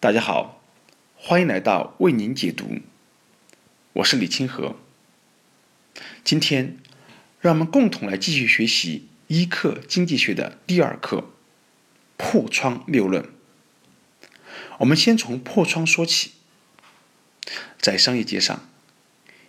[0.00, 0.62] 大家好，
[1.16, 2.82] 欢迎来到为您解读，
[3.94, 4.76] 我是李清河。
[6.22, 6.78] 今天，
[7.40, 11.32] 让我们共同来继续学习一课经济学的第二课——
[12.16, 13.28] 破窗谬论。
[14.78, 16.34] 我们先从破窗说起。
[17.80, 18.70] 在商业街上，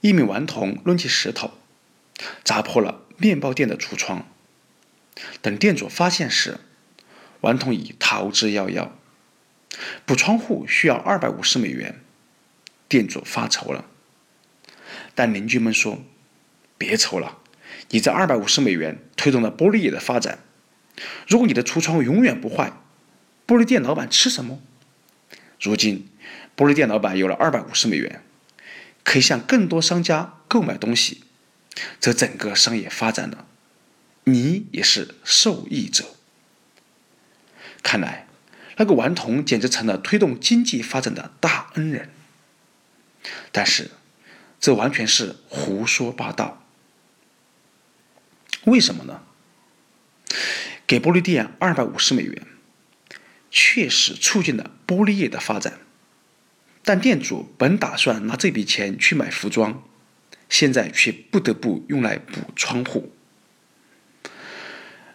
[0.00, 1.52] 一名顽童抡起石头，
[2.42, 4.26] 砸破了面包店的橱窗。
[5.40, 6.58] 等店主发现时，
[7.42, 8.90] 顽童已逃之夭夭。
[10.04, 12.00] 补窗户需要二百五十美元，
[12.88, 13.86] 店主发愁了。
[15.14, 16.02] 但邻居们说
[16.76, 17.38] ：“别愁了，
[17.90, 20.40] 你这二百五十美元推动了玻璃业的发展。
[21.28, 22.72] 如果你的橱窗永远不坏，
[23.46, 24.60] 玻璃店老板吃什么？
[25.60, 26.08] 如今，
[26.56, 28.22] 玻璃店老板有了二百五十美元，
[29.04, 31.22] 可以向更多商家购买东西，
[32.00, 33.46] 这整个商业发展了，
[34.24, 36.16] 你也是受益者。
[37.82, 38.26] 看来。”
[38.76, 42.10] 那个顽童简直成了推动经济发展的大恩人，
[43.50, 43.90] 但是
[44.58, 46.64] 这完全是胡说八道。
[48.64, 49.22] 为什么呢？
[50.86, 52.46] 给玻璃店二百五十美元，
[53.50, 55.80] 确实促进了玻璃业的发展，
[56.84, 59.82] 但店主本打算拿这笔钱去买服装，
[60.48, 63.12] 现在却不得不用来补窗户，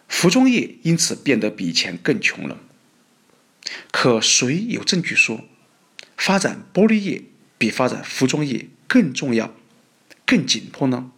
[0.08, 2.59] 服装业因此变得比以前更穷了。
[3.92, 5.45] 可谁有证据说，
[6.16, 7.23] 发展玻璃业
[7.58, 9.56] 比发展服装业更重要、
[10.25, 11.11] 更紧迫呢？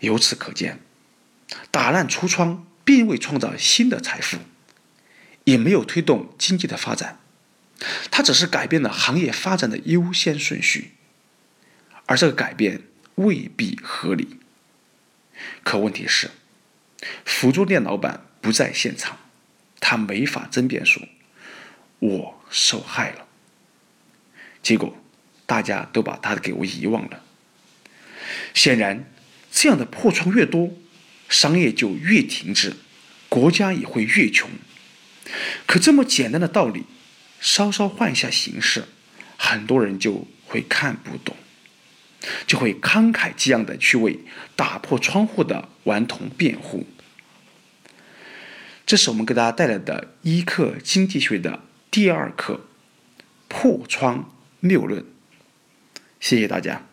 [0.00, 0.80] 由此可见，
[1.70, 4.38] 打烂橱窗并未创造新的财富，
[5.44, 7.20] 也没有推动经济的发展，
[8.10, 10.92] 它只是改变了行业发展的优先顺序，
[12.06, 12.82] 而这个改变
[13.16, 14.38] 未必合理。
[15.62, 16.30] 可问题是，
[17.24, 19.18] 服装店老板不在现场。
[19.90, 21.02] 他没法争辩说，
[21.98, 23.26] 我受害了。
[24.62, 24.96] 结果，
[25.46, 27.24] 大家都把他给我遗忘了。
[28.54, 29.10] 显然，
[29.50, 30.72] 这样的破窗越多，
[31.28, 32.76] 商业就越停滞，
[33.28, 34.48] 国家也会越穷。
[35.66, 36.84] 可这么简单的道理，
[37.40, 38.84] 稍稍换一下形式，
[39.36, 41.34] 很多人就会看不懂，
[42.46, 44.20] 就会慷慨激昂的去为
[44.54, 46.86] 打破窗户的顽童辩护。
[48.90, 51.60] 这是我们给大家带来的一课经济学的
[51.92, 52.62] 第二课——
[53.46, 55.04] 破窗谬论。
[56.18, 56.89] 谢谢大家。